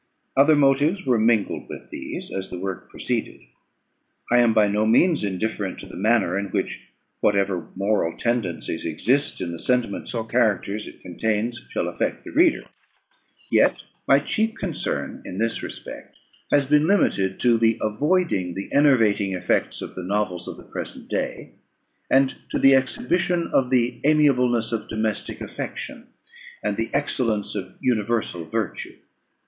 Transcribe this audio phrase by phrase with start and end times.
[0.35, 3.41] Other motives were mingled with these, as the work proceeded.
[4.31, 6.89] I am by no means indifferent to the manner in which
[7.19, 12.63] whatever moral tendencies exist in the sentiments or characters it contains shall affect the reader;
[13.51, 13.75] yet
[14.07, 16.17] my chief concern in this respect
[16.49, 21.11] has been limited to the avoiding the enervating effects of the novels of the present
[21.11, 21.51] day,
[22.09, 26.07] and to the exhibition of the amiableness of domestic affection,
[26.63, 28.95] and the excellence of universal virtue.